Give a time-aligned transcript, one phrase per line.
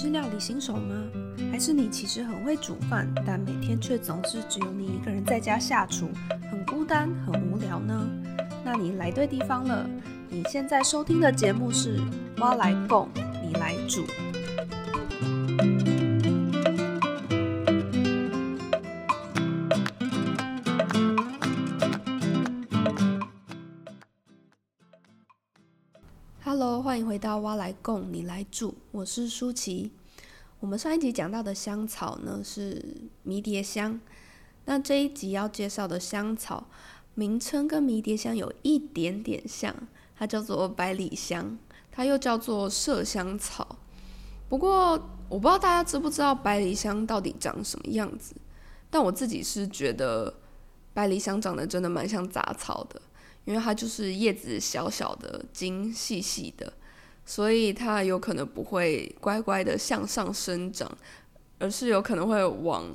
[0.00, 0.94] 是料理新手吗？
[1.50, 6.08] 还是你其实很会煮饭，但每天却总是只有你一个人在家下厨，
[6.48, 8.08] 很孤单、很无聊呢？
[8.64, 9.90] 那你来对地方了。
[10.28, 11.98] 你现在收听的节目是
[12.40, 13.08] 《蛙来供，
[13.44, 14.06] 你来煮》。
[26.44, 29.92] Hello，欢迎回到《挖来供，你来煮》，我是舒淇。
[30.60, 32.84] 我们上一集讲到的香草呢是
[33.22, 34.00] 迷迭香，
[34.64, 36.66] 那这一集要介绍的香草
[37.14, 39.72] 名称跟迷迭香有一点点像，
[40.16, 41.56] 它叫做百里香，
[41.92, 43.78] 它又叫做麝香草。
[44.48, 44.92] 不过
[45.28, 48.34] 我不知道大家知不知道百里香到底长什么样子，
[48.90, 50.34] 但我自己是觉得
[50.92, 53.00] 百里香长得真的蛮像杂草的。
[53.44, 56.70] 因为它就是叶子小小的，茎细细的，
[57.28, 60.90] 所以它有可能不会乖乖的向上生长，
[61.58, 62.86] 而是有可能会往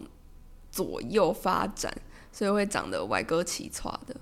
[0.71, 1.95] 左右发展，
[2.31, 4.16] 所以会长得歪哥奇欻的。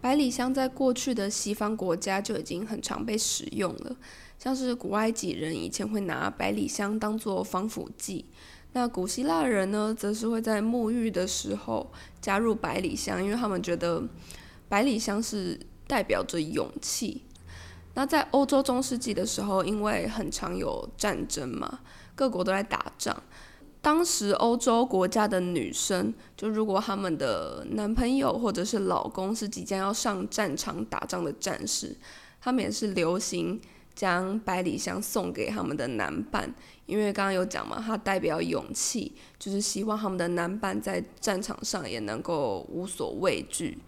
[0.00, 3.96] 百里香在过去的西方国家就已经很常被使用了，
[4.38, 8.26] 像是古埃及人以前会拿百里香当做防腐剂，
[8.74, 14.04] 那古希腊人呢，则是会在沐浴的时候加入百里香，因为他们觉得。
[14.68, 17.22] 百里香是代表着勇气。
[17.96, 21.80] 那在欧洲中世纪的时候，因为很常有战争嘛，
[22.14, 23.16] 各国都在打仗。
[23.80, 31.96] 当时欧洲国家的女生，就如果他们的男朋友或者是老公是即将要上战场打仗的战士，
[32.38, 33.58] 他们也是流行
[33.94, 43.78] 将百里香送给他们的男伴，因为刚刚有讲嘛，它代表勇气，就是希望他们的男伴在战场上也能够无所畏惧。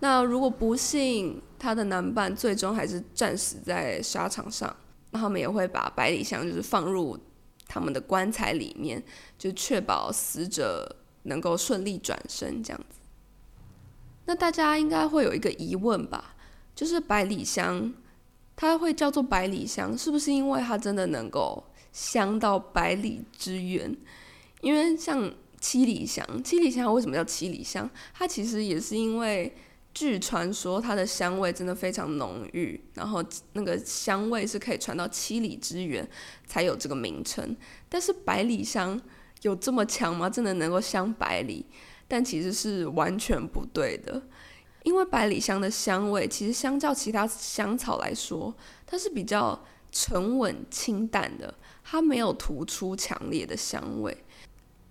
[0.00, 4.76] 那如果不幸他的男伴最终还是战死在沙场上，
[5.10, 7.18] 那他们也会把百里香就是放入
[7.66, 9.02] 他们的棺材里面，
[9.38, 12.98] 就确保死者能够顺利转生这样子。
[14.26, 16.34] 那大家应该会有一个疑问吧，
[16.74, 17.94] 就是百里香
[18.54, 23.96] 它会叫做百里香，是不是因为它真的能够香到百里之远？
[24.60, 27.88] 因为像七里香，七里香为什么叫七里香？
[28.12, 29.56] 它其实也是因为。
[29.96, 33.24] 据传说，它的香味真的非常浓郁，然后
[33.54, 36.06] 那个香味是可以传到七里之远，
[36.46, 37.56] 才有这个名称。
[37.88, 39.00] 但是百里香
[39.40, 40.28] 有这么强吗？
[40.28, 41.64] 真的能够香百里？
[42.06, 44.20] 但其实是完全不对的，
[44.82, 48.54] 因为百里香的香味其实相较其他香草来说，
[48.84, 49.58] 它是比较
[49.90, 54.14] 沉稳清淡的，它没有突出强烈的香味。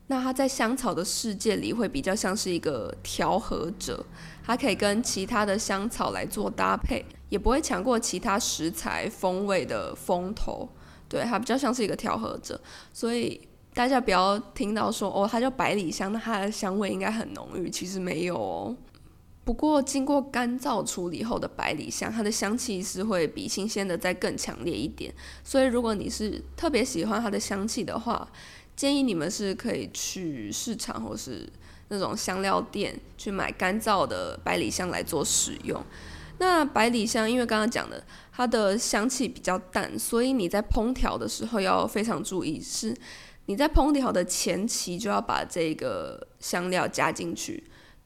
[0.08, 4.06] 那它在香草的世界里会比较像是一个调和者，
[4.44, 10.70] 它可以跟其他的香草来做搭配，也不会抢过其他食材风味的风头。
[11.10, 12.60] 对，它比较像是一个调和者，
[12.94, 13.40] 所以
[13.74, 18.76] 大家不要听到说哦，它叫百里香，那它的香味应该很浓郁，其实没有哦。
[19.44, 25.14] 不过经过干燥处理后的百里香，它的香气是会比新鲜的再更强烈一点。
[25.44, 28.28] 所以如果你是特别喜欢它的香气的话，
[28.75, 31.47] 建议你们是可以去市场或是
[31.88, 35.81] 那种香料店去买干燥的百里香来做使用。
[36.38, 38.03] 那百里香因为刚刚讲的
[38.34, 42.94] 它的香气比较淡，所以你在烹调的时候要非常注意，是
[43.46, 47.64] 你在烹调的前期就要把这个香料加进去。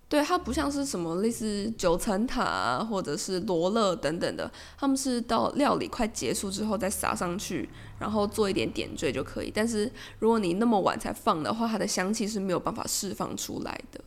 [0.10, 9.52] 对，它不像是什么类似九层塔啊，或者是罗勒等等的，他们是到料理快结束之后再撒上去，然后做一点点缀就可以。
[9.54, 14.02] 但是如果你那么晚才放的话，它的香气是没有办法释放出来的。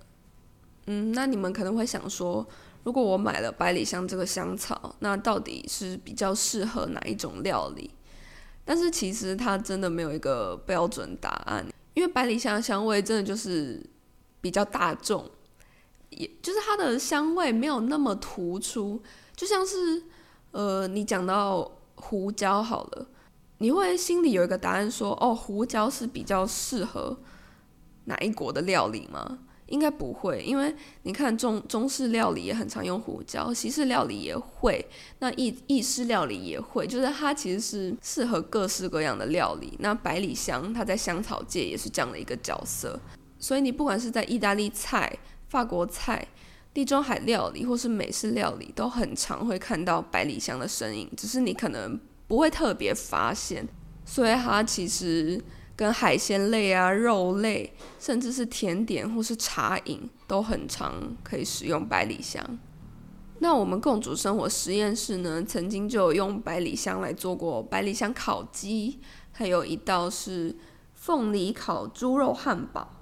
[0.87, 2.45] 嗯，那你们可能会想说，
[2.83, 7.89] 如果我买了百里香这个香草，那到底是比较适合哪一种料理？
[8.65, 11.65] 但是其实它真的没有一个标准答案，
[11.95, 13.81] 因为百里香的香味真的就是
[14.41, 15.31] 比较大众。
[16.43, 19.01] 就是它的香味没有那么突出，
[19.35, 20.03] 就像是，
[20.51, 23.07] 呃，你讲到胡椒好了，
[23.59, 27.19] 你会心里有一个答案说，哦，胡椒是比较适合
[28.05, 29.39] 哪一国的料理吗？
[29.69, 30.75] 应该不会，因为
[31.05, 34.85] 你看中中式料理也很常用胡椒，西式料理也会，
[35.21, 39.73] 那意意式料理也会，就是它其实是适合各式各样的料理。
[39.79, 43.01] 那百里香它在香草界也是这样的一个角色，
[43.39, 45.19] 所以你不管是在意大利菜。
[45.53, 46.27] 法国菜、
[46.73, 53.69] 地中海料理或是美式料理都很常会看到百里香的身影，只是你可能不会特别发现。
[54.07, 55.39] 所以它其实
[55.77, 57.71] 跟海鲜类啊、肉类，
[58.01, 62.43] 甚至是甜点或是茶饮都很常可以使用百里香。
[63.41, 68.99] 那我们共煮生活实验室呢，曾经就有用百里香来做过百里香烤鸡，
[69.31, 70.57] 还有一道是
[70.95, 73.02] 凤梨烤猪肉汉堡。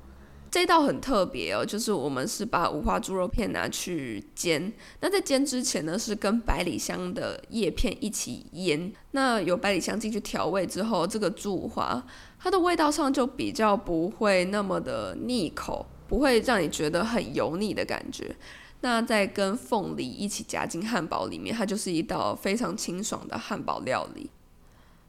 [0.50, 4.72] 这道很特别哦，就是我们是把五花猪肉片拿去煎。
[5.00, 8.92] 那在煎之前呢，是跟百里香的叶片一起腌。
[9.12, 12.04] 那有百里香进去调味之后，这个猪五花
[12.40, 18.34] 它的味道上就比较不会那么的腻口，不会让你觉得很油腻的感觉。
[18.80, 24.28] 那再跟凤梨一起夹进汉堡里面，它就是一道非常清爽的汉堡料理。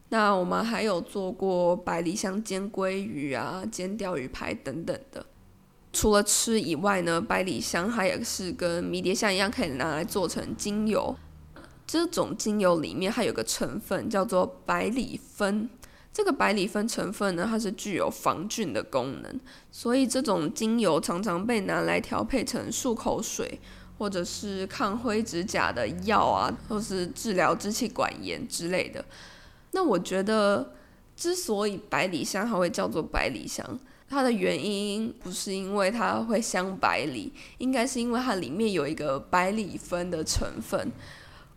[0.09, 5.25] 那我们还有做过百里香煎鲑鱼啊，煎钓鱼排等等的。
[5.93, 11.15] 除了吃以外呢，百里香它也是跟迷迭香一样，可以拿来做成精油。
[11.85, 15.67] 这种精油里面还有个成分叫做百里酚，
[16.13, 19.39] 这个百里酚成分呢，它是具有防菌的功能，
[19.69, 23.59] 所以这种精油常常被拿来调配成漱口水，
[23.97, 29.03] 或者是抗灰指甲的药啊，或是治疗支气管炎之类的。
[29.71, 30.73] 那我觉得，
[31.17, 33.79] 之所以百里香它会叫做百里香，
[34.11, 40.91] 它的原因不是因为它会香百里，应该是因为它里面有一个百里酚的成分。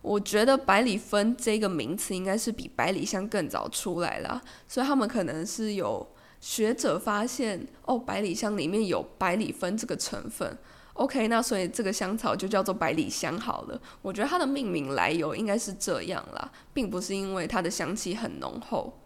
[0.01, 6.07] 我觉得百里酚这个名词应该是比百里香更早出来了，所以他们可能是有
[6.39, 10.57] 学者发现，哦，百里香里面有百里酚这个成分。
[10.93, 13.81] OK，那所以这个香草就叫做百里香好了。
[14.01, 19.01] 我觉得它的命名来由应该是这样啦，并不是因为它的香气很浓厚。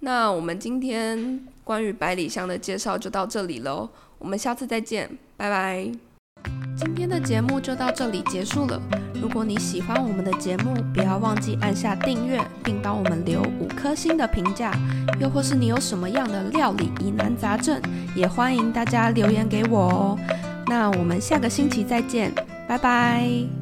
[0.00, 3.86] 那我们今天关于百里香的介绍就到这里喽，
[4.18, 5.06] 我们下次再见，
[5.36, 5.86] 拜拜。
[6.74, 8.80] 今天的节目就到这里结束了。
[9.20, 14.72] 如果你喜欢我们的节目，不要忘记按下订阅，并帮我们留五颗星的评价。
[15.20, 17.78] 又或是你有什么样的料理疑难杂症，
[18.16, 20.18] 也欢迎大家留言给我哦。
[20.68, 22.32] 那我们下个星期再见，
[22.66, 23.57] 拜拜。